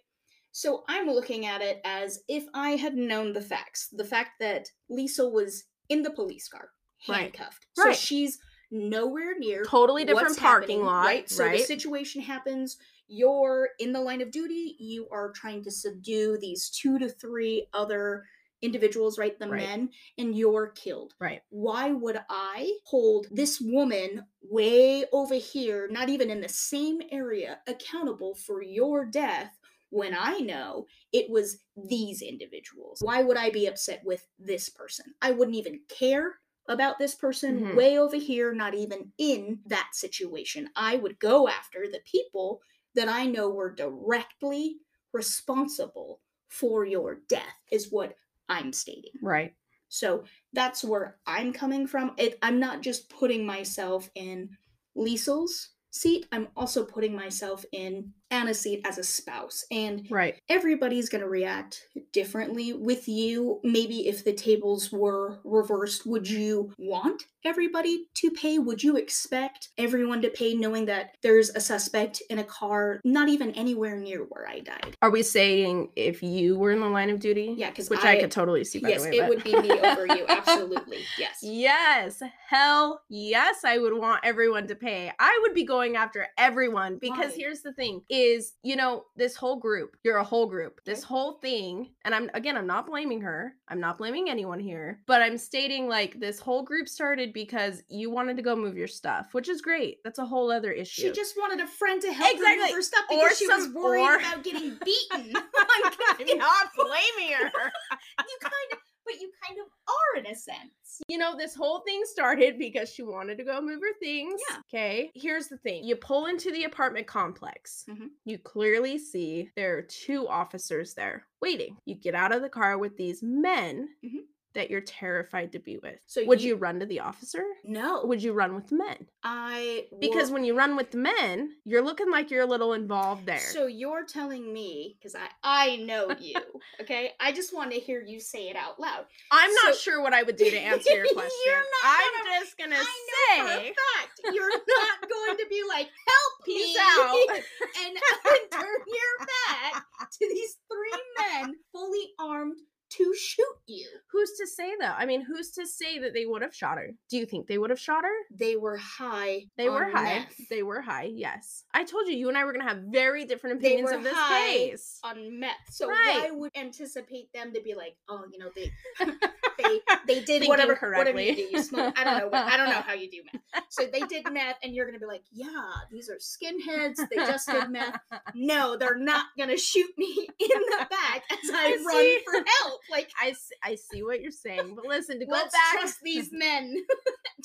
[0.58, 4.68] So I'm looking at it as if I had known the facts, the fact that
[4.90, 6.70] Lisl was in the police car,
[7.06, 7.68] handcuffed.
[7.76, 7.84] Right.
[7.84, 7.96] So Right.
[7.96, 8.40] she's
[8.72, 11.04] nowhere near Totally different parking lot.
[11.04, 11.30] right?
[11.30, 11.58] So right?
[11.58, 12.76] the situation happens.
[13.06, 17.68] you're in the line of duty, you are trying to subdue these two to three
[17.72, 18.26] other
[18.60, 19.38] individuals, right?
[19.38, 19.62] The Right.
[19.62, 21.14] men, and you're killed.
[21.20, 21.40] Right.
[21.50, 27.60] Why would I hold this woman way over here, not even in the same area,
[27.66, 29.57] accountable for your death
[29.90, 33.00] when I know it was these individuals?
[33.02, 35.14] Why would I be upset with this person?
[35.22, 37.76] I wouldn't even care about this person Mhm.
[37.76, 40.70] way over here, not even in that situation.
[40.76, 42.60] I would go after the people
[42.94, 44.80] that I know were directly
[45.12, 48.16] responsible for your death, is what
[48.48, 49.12] I'm stating.
[49.22, 49.54] Right.
[49.88, 52.14] So that's where I'm coming from.
[52.18, 54.56] It, I'm not just putting myself in
[54.94, 58.12] Lisl's seat, I'm also putting myself in
[58.52, 59.64] Seat as a spouse.
[59.70, 60.36] And Right.
[60.48, 63.60] everybody's going to react differently with you.
[63.64, 68.58] Maybe if the tables were reversed, would you want everybody to pay?
[68.58, 73.28] Would you expect everyone to pay knowing that there's a suspect in a car not
[73.28, 74.96] even anywhere near where I died?
[75.02, 77.54] Are we saying if you were in the line of duty?
[77.56, 79.16] Yeah, because Which I, could totally see by yes, the way.
[79.16, 80.24] it but- would be me over you.
[80.28, 80.98] Absolutely.
[81.18, 81.38] Yes.
[81.42, 85.12] Yes, hell yes, I would want everyone to pay.
[85.18, 87.36] I would be going after everyone because Why?
[87.36, 90.80] here's the thing is, you know, this whole group, you're a whole group.
[90.84, 93.54] This whole thing, and I'm again, I'm not blaming her.
[93.68, 98.10] I'm not blaming anyone here, but I'm stating like this whole group started because you
[98.10, 99.98] wanted to go move your stuff, which is great.
[100.04, 101.02] That's a whole other issue.
[101.02, 103.68] She just wanted a friend to help her move her stuff Or because she was
[103.74, 105.32] worried or- about getting beaten.
[105.36, 107.48] I'm not blaming her.
[108.18, 108.78] you kind of,
[109.10, 111.00] but you kind of are in a sense.
[111.08, 114.40] you know, this whole thing started because she wanted to go move her things.
[114.50, 114.56] Yeah.
[114.72, 115.10] Okay.
[115.14, 118.08] Here's the thing you pull into the apartment complex, Mhm.
[118.24, 121.76] you clearly see there are two officers there waiting.
[121.84, 124.26] You get out of the car with these men Mhm.
[124.58, 125.98] That you're terrified to be with.
[126.06, 127.42] So would you- you run to the officer?
[127.64, 129.06] No, would you run with the men?
[129.22, 133.26] I Because when you run with the men, you're looking like you're a little involved
[133.26, 133.38] there.
[133.40, 136.36] So you're telling me because I I know you,
[136.80, 137.12] okay?
[137.20, 139.06] I just want to hear you say it out loud.
[139.30, 141.52] I'm not sure what I would do to answer your You're question.
[141.82, 145.46] not I'm gonna- just gonna I know for a say fact you're not going to
[145.48, 147.16] be like help me out.
[147.28, 152.58] and, and turn your back to these three men fully armed
[152.90, 153.86] to shoot you.
[154.10, 154.94] Who's to say though?
[154.96, 156.90] I mean, who's to say that they would have shot her?
[157.10, 158.14] Do you think they would have shot her?
[158.36, 159.42] They were high.
[159.56, 160.04] They were high.
[160.20, 160.48] meth.
[160.48, 161.10] They were high.
[161.12, 162.14] Yes, I told you.
[162.16, 164.98] You and I were gonna have very different opinions of this case.
[165.04, 165.52] on meth.
[165.70, 166.22] So Right.
[166.24, 168.72] why would anticipate them to be like, oh, you know, they
[169.58, 171.30] they they did Thinking whatever whatever correctly.
[171.30, 171.56] you do.
[171.56, 171.94] You smoke.
[171.98, 172.28] I don't know.
[172.28, 173.64] What, I don't know how you do meth.
[173.70, 175.46] So they did meth, and you're gonna be like, yeah,
[175.90, 176.96] these are skinheads.
[177.10, 177.96] They just did meth.
[178.34, 182.18] No, they're not gonna shoot me in the back as I, I run see.
[182.24, 182.80] for help.
[182.90, 186.28] Like, I I see what you're saying, but listen, to go let's back trust these
[186.32, 186.74] men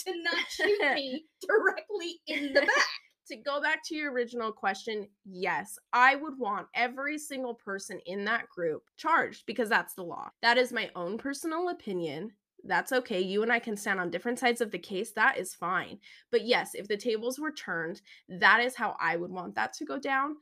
[0.06, 2.70] to not shoot me directly in the back.
[3.28, 8.26] To go back to your original question, yes, I would want every single person in
[8.26, 10.30] that group charged because that's the law.
[10.42, 12.32] That is my own personal opinion.
[12.66, 13.20] That's okay.
[13.20, 15.12] You and I can stand on different sides of the case.
[15.12, 16.00] That is fine.
[16.32, 19.86] But yes, if the tables were turned, that is how I would want that to
[19.86, 20.38] go down.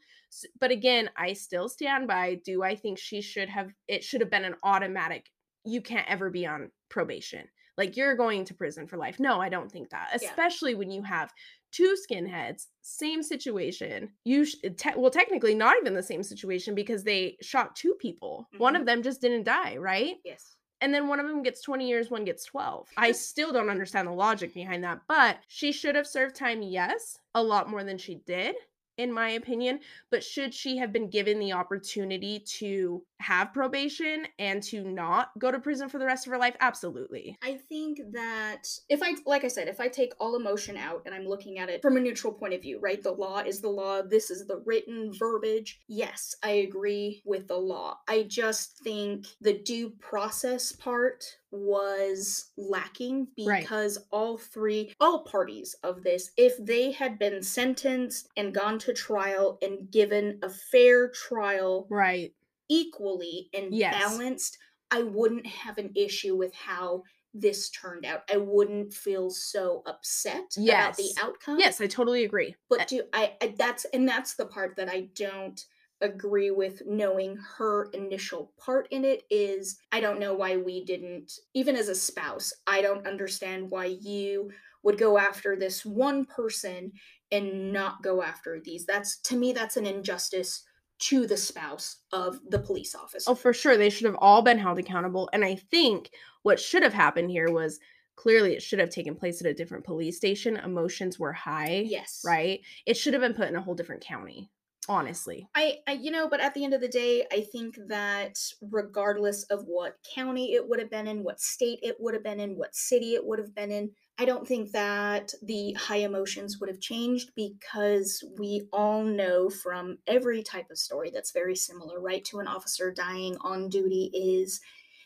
[0.60, 4.30] But again, I still stand by do I think she should have, it should have
[4.30, 5.32] been an automatic,
[5.66, 7.48] you can't ever be on probation.
[7.78, 9.20] Like you're going to prison for life.
[9.20, 10.20] No, I don't think that.
[10.22, 10.30] Yeah.
[10.30, 11.32] Especially when you have
[11.72, 14.12] two skinheads, same situation.
[14.26, 18.48] You sh- te- well, technically not even the same situation because they shot two people.
[18.58, 18.86] One of Mhm.
[18.86, 20.18] them just didn't die, right?
[20.24, 20.56] Yes.
[20.82, 22.90] And then one of them gets 20 years, one gets 12.
[22.98, 27.20] I still don't understand the logic behind that, but she should have served time, yes,
[27.36, 28.56] a lot more than she did,
[29.02, 29.80] in my opinion.
[30.10, 35.52] But should she have been given the opportunity to have probation and to not go
[35.52, 36.56] to prison for the rest of her life?
[36.60, 37.38] Absolutely.
[37.42, 41.14] I think that if I, like I said, if I take all emotion out and
[41.14, 43.02] I'm looking at it from a neutral point of view, right?
[43.02, 44.02] The law is the law.
[44.02, 45.80] This is the written verbiage.
[45.88, 48.00] Yes, I agree with the law.
[48.08, 53.62] I just think the due process part was lacking Right.
[53.64, 58.94] because all three, all parties of this, if they had been sentenced and gone to
[58.94, 62.34] trial and given a fair trial Right.
[62.70, 63.94] equally and Yes.
[63.94, 64.58] balanced,
[64.92, 68.24] I wouldn't have an issue with how this turned out.
[68.32, 71.60] I wouldn't feel so upset about the outcome.
[71.60, 72.56] Yes, I totally agree.
[72.70, 75.64] But do I, I that's and that's the part that I don't
[76.02, 81.32] agree with knowing her initial part in it is I don't know why we didn't
[81.54, 84.52] even as a spouse, I don't understand why you
[84.84, 86.92] would go after this one person
[87.32, 88.86] and not go after these.
[88.86, 90.64] That's to me that's an injustice
[91.00, 93.32] to the spouse of the police officer.
[93.32, 93.76] Oh, for sure.
[93.76, 95.30] They should have all been held accountable.
[95.34, 96.12] And I think
[96.44, 97.80] what should have happened here was
[98.16, 100.58] clearly it should have taken place at a different police station.
[100.58, 101.84] Emotions were high.
[101.88, 102.22] yes.
[102.26, 102.62] Right.
[102.86, 104.52] It should have been put in a whole different county
[104.92, 105.48] honestly.
[105.56, 109.44] I, I, you know, but at the end of the day, I think that regardless
[109.46, 112.58] of what county it would have been in, what state it would have been in,
[112.58, 116.70] what city it would have been in, I don't think that the high emotions would
[116.70, 122.24] have changed because we all know from every type of story that's very similar, right,
[122.26, 124.60] to an officer dying on duty is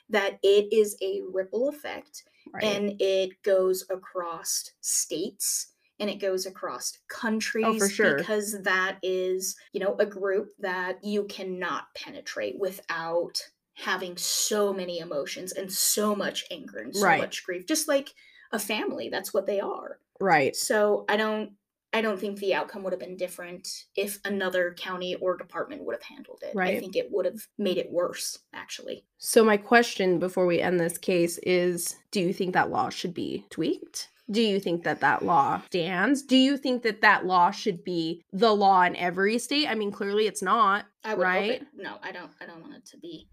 [0.10, 2.63] that it is a ripple effect Right.
[2.63, 8.17] and it goes across states and it goes across oh, countries sure.
[8.17, 13.41] because that is you know a group that you cannot penetrate without
[13.75, 17.19] having so many emotions and so much anger and so Right.
[17.21, 18.13] much grief just like
[18.51, 20.55] a family that's what they are right.
[20.55, 21.51] so i don't
[21.91, 25.95] i don't think the outcome would have been different if another county or department would
[25.95, 29.58] have handled it right i think it would have made it worse actually So my
[29.58, 34.10] question before we end this case is do you think that law should be tweaked?
[34.31, 36.23] Do you think that that law stands?
[36.23, 39.67] Do you think that that law should be the law in every state?
[39.67, 40.85] I mean, clearly it's not.
[41.03, 41.51] i would hope Right.
[41.61, 43.27] it, no i don't i don't want it to be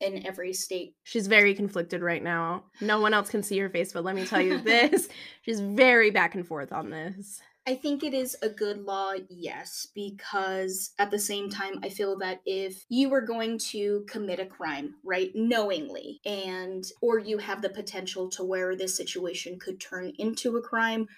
[0.00, 2.64] in every state She's very conflicted right now.
[2.82, 5.08] No one else can see her face, but let me tell you this.
[5.42, 7.40] She's very back and forth on this.
[7.68, 12.16] I think it is a good law, yes, because at the same time, I feel
[12.18, 17.62] that if you were going to commit a crime, right, knowingly, and or you have
[17.62, 21.08] the potential to where this situation could turn into a crime,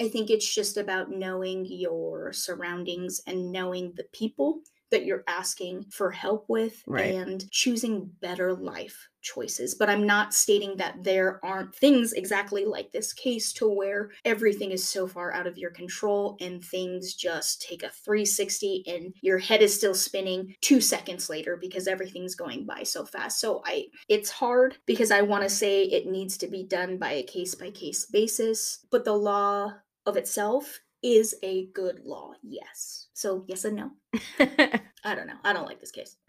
[0.00, 5.84] I think it's just about knowing your surroundings and knowing the people that you're asking
[5.90, 7.14] for help with Right.
[7.14, 9.74] and choosing better life choices.
[9.74, 14.70] But I'm not stating that there aren't things exactly like this case to where everything
[14.70, 19.38] is so far out of your control and things just take a 360 and your
[19.38, 23.40] head is still spinning 2 seconds later because everything's going by so fast.
[23.40, 27.12] So I it's hard because I want to say it needs to be done by
[27.12, 29.74] a case by case basis, but the law
[30.06, 32.32] of itself is a good law.
[32.42, 33.08] Yes.
[33.14, 33.90] So yes and no.
[35.04, 35.38] I don't know.
[35.44, 36.16] I don't like this case.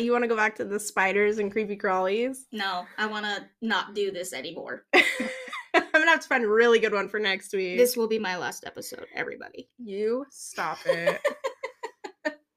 [0.00, 2.38] you want to go back to the spiders and creepy crawlies?
[2.52, 4.84] No, I want to not do this anymore.
[4.94, 7.78] I'm gonna have to find a really good one for next week.
[7.78, 9.68] This will be my last episode, everybody.
[9.78, 11.20] You stop it.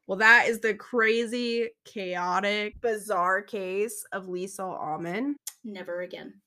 [0.07, 5.35] well, that is the crazy, chaotic, bizarre case of Lisl Auman.
[5.63, 6.41] Never again.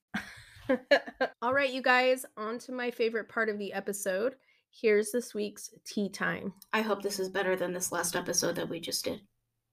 [1.42, 4.35] All right, you guys, on to my favorite part of the episode.
[4.70, 6.52] Here's this week's tea time.
[6.72, 9.20] I hope this is better than this last episode that we just did.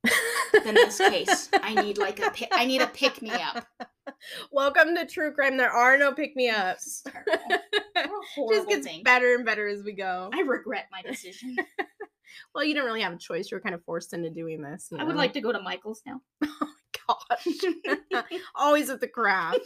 [0.64, 1.50] Than this case.
[1.62, 3.66] I need like a pi- I need a pick me up.
[4.52, 5.58] Welcome to True Crime.
[5.58, 7.04] There are no pick me ups.
[7.04, 7.40] What
[7.96, 9.04] a horrible Just gets thing.
[9.04, 10.30] better and better as we go.
[10.34, 11.58] I regret my decision.
[12.54, 13.52] well, you didn't really have a choice.
[13.52, 14.88] You were kind of forced into doing this.
[14.92, 16.22] you I would like to go to Michael's now.
[16.44, 16.68] Oh my
[18.14, 18.32] gosh.
[18.56, 19.60] Always at the crafts.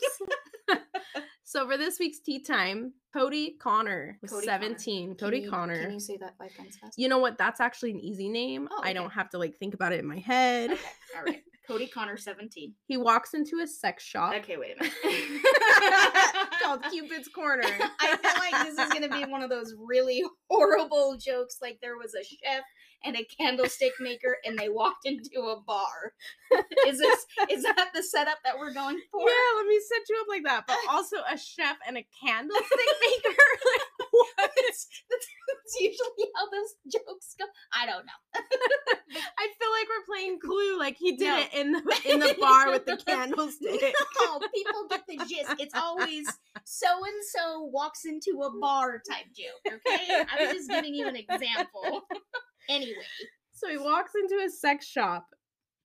[1.49, 4.61] So for this week's tea time, Cody Connor was Cody Connor.
[4.61, 5.07] 17.
[5.07, 5.81] Can Cody you- Connor.
[5.81, 6.93] Can you say that five times fast?
[6.99, 7.39] You know what?
[7.39, 8.67] That's actually an easy name.
[8.69, 10.69] Oh, I don't have to like think about it in my head.
[10.71, 10.81] Okay,
[11.17, 11.41] all right.
[11.69, 12.73] Cody Connor, 17.
[12.87, 15.43] He walks into a sex shop Okay, wait a minute.
[16.69, 17.63] called Cupid's Corner.
[17.99, 21.57] I feel like this is going to be one of those really horrible jokes.
[21.61, 22.63] Like there was a chef
[23.03, 26.13] and a candlestick maker, and they walked into a bar.
[26.87, 29.21] is this is that the setup that we're going for?
[29.21, 30.65] Yeah, let me set you up like that.
[30.67, 32.69] But also a chef and a candlestick
[33.01, 33.35] maker.
[34.11, 34.27] what?
[34.37, 37.45] that's, that's, that's usually how those jokes go.
[37.73, 38.19] I don't know.
[38.35, 40.77] I feel like we're playing Clue.
[40.79, 41.39] Like he did No.
[41.39, 43.81] it in the in the bar with the candlestick.
[44.21, 45.55] No, people get the gist.
[45.59, 46.27] It's always
[46.65, 49.73] so and so walks into a bar type joke.
[49.85, 52.03] Okay, I was just giving you an example.
[52.69, 52.93] anyway,
[53.53, 55.25] So he walks into a sex shop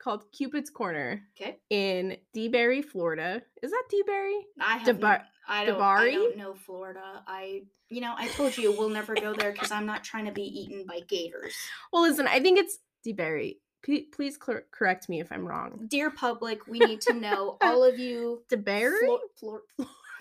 [0.02, 1.56] called Cupid's Corner okay.
[1.70, 3.42] in DeBary, Florida.
[3.62, 4.38] Is that DeBary?
[4.60, 4.86] I have.
[4.86, 5.80] Debar- I don't.
[5.80, 7.22] I don't know Florida.
[7.26, 7.62] I.
[7.90, 10.42] You know, I told you we'll never go there because I'm not trying to be
[10.42, 11.54] eaten by gators.
[11.92, 13.58] Well, listen, I think it's DeBary.
[13.82, 15.86] P- please cor- correct me if I'm wrong.
[15.88, 18.42] Dear public, we need to know all of you.
[18.50, 18.98] DeBary?
[19.04, 19.62] Flor- Flor-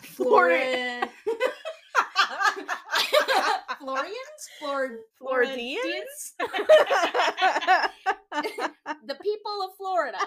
[0.02, 1.10] Florida.
[3.80, 3.80] Floridians?
[3.80, 4.50] Floridians?
[4.60, 6.34] Flor- Floridians?
[9.06, 10.18] the people of Florida.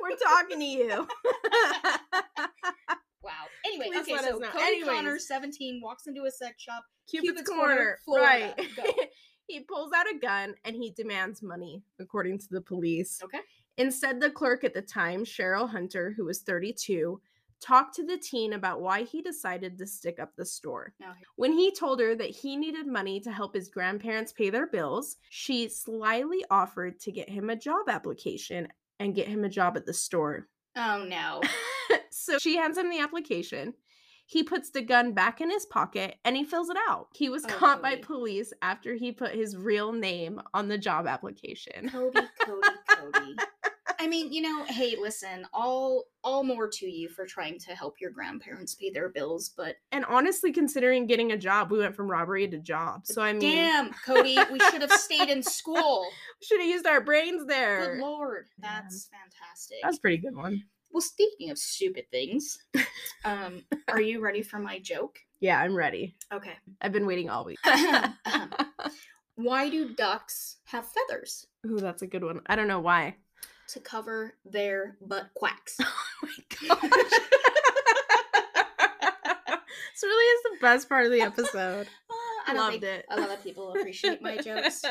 [0.00, 1.06] We're talking to you.
[3.28, 3.46] Wow.
[3.66, 4.40] Anyway, Please okay, so.
[4.40, 6.84] Cody Connor, 17, walks into a sex shop.
[7.08, 8.54] Cupid's, Cupid's Corner, Florida.
[8.56, 9.08] right?
[9.48, 13.20] He pulls out a gun and he demands money, according to the police.
[13.24, 13.40] Okay.
[13.78, 17.18] Instead, the clerk at the time, Cheryl Hunter, who was 32,
[17.60, 20.92] talked to the teen about why he decided to stick up the store.
[21.36, 25.16] When he told her that he needed money to help his grandparents pay their bills,
[25.30, 28.68] she slyly offered to get him a job application
[29.00, 30.46] and get him a job at the store.
[30.76, 31.40] Oh no.
[32.10, 33.74] so she hands him the application.
[34.26, 37.08] He puts the gun back in his pocket and he fills it out.
[37.14, 41.06] He was Oh, caught by police after he put his real name on the job
[41.06, 41.88] application.
[41.88, 43.36] Cody, Cody, Cody.
[44.00, 48.00] I mean, you know, hey, listen, all all more to you for trying to help
[48.00, 52.10] your grandparents pay their bills, but And honestly, considering getting a job, we went from
[52.10, 53.06] robbery to job.
[53.06, 56.06] So I mean, damn, Cody, we should have stayed in school.
[56.40, 57.96] We should have used our brains there.
[57.96, 59.78] Good lord, that's fantastic.
[59.82, 60.62] That's a pretty good one.
[60.92, 62.58] Well, speaking of stupid things,
[63.24, 65.18] um, are you ready for my joke?
[65.40, 66.16] Yeah, I'm ready.
[66.32, 66.54] Okay.
[66.80, 67.58] I've been waiting all week.
[69.34, 71.46] Why do ducks have feathers?
[71.66, 72.40] Ooh, that's a good one.
[72.46, 73.16] I don't know why.
[73.72, 75.78] To cover their butt quacks.
[76.20, 76.30] Oh my
[76.68, 76.80] gosh.
[79.92, 81.86] this really is the best part of the episode.
[82.10, 83.04] Uh, I Loved think it.
[83.10, 84.82] a lot of people appreciate my jokes.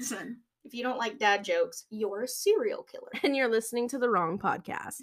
[0.00, 3.10] Listen, if you don't like dad jokes, you're a serial killer.
[3.22, 5.00] and you're listening to the wrong podcast.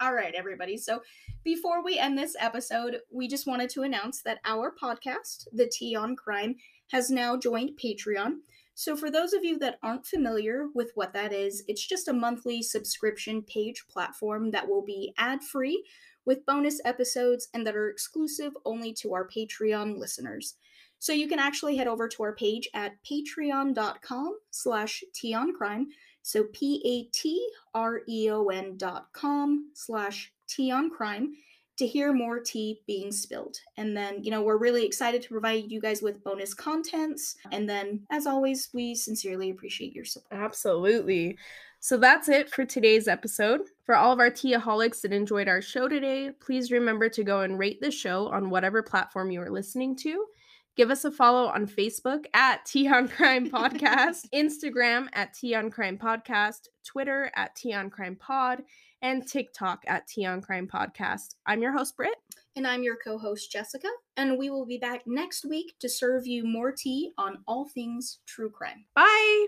[0.00, 0.76] All right, everybody.
[0.76, 1.02] So
[1.44, 5.94] before we end this episode, we just wanted to announce that our podcast, The Tea
[5.94, 6.56] on Crime,
[6.90, 8.38] has now joined Patreon.
[8.78, 12.12] So for those of you that aren't familiar with what that is, it's just a
[12.12, 15.82] monthly subscription page platform that will be ad-free
[16.26, 20.56] with bonus episodes and that are exclusive only to our Patreon listeners.
[20.98, 25.02] So you can actually head over to our page at patreon.com slash
[25.56, 25.86] crime.
[26.20, 27.56] So P-A-T-R-E-O-N
[28.76, 30.34] dot com slash
[30.70, 31.34] on crime
[31.76, 33.58] to hear more tea being spilled.
[33.76, 37.36] And then, you know, we're really excited to provide you guys with bonus contents.
[37.52, 40.40] And then, as always, we sincerely appreciate your support.
[40.40, 41.36] Absolutely.
[41.80, 43.60] So that's it for today's episode.
[43.84, 47.58] For all of our Teaholics that enjoyed our show today, please remember to go and
[47.58, 50.26] rate the show on whatever platform you are listening to.
[50.76, 55.70] Give us a follow on Facebook at Tea on Crime Podcast, Instagram at Tea on
[55.70, 58.62] Crime Podcast, Twitter at Tea on Crime Pod,
[59.00, 61.36] and TikTok at Tea on Crime Podcast.
[61.46, 62.16] I'm your host, Britt.
[62.56, 63.88] And I'm your co host, Jessica.
[64.18, 68.18] And we will be back next week to serve you more tea on all things
[68.26, 68.84] true crime.
[68.94, 69.46] Bye.